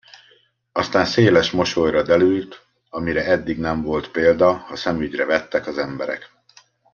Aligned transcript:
Aztán 0.71 1.05
széles 1.05 1.51
mosolyra 1.51 2.03
derült, 2.03 2.65
amire 2.89 3.23
eddig 3.23 3.59
nem 3.59 3.81
volt 3.81 4.11
példa, 4.11 4.51
ha 4.53 4.75
szemügyre 4.75 5.25
vettek 5.25 5.67
az 5.67 5.77
emberek. 5.77 6.31